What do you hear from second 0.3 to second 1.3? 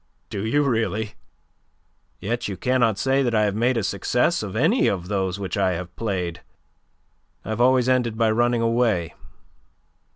"Do you really?